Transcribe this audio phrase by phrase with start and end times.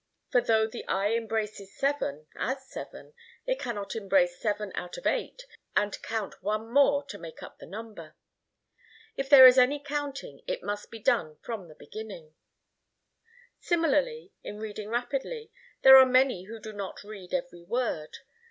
[0.31, 3.13] For though the eye embraces seven, as seven,
[3.45, 7.67] it cannot embrace seven out of eight and count one more to make up the
[7.67, 8.15] number.
[9.15, 12.33] If there is any counting it must be done from the very beginning.
[13.59, 15.51] Similarly, in reading rapidly,
[15.83, 18.17] there are many who do not read every word.